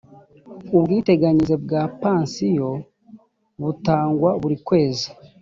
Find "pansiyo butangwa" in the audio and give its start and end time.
2.01-4.29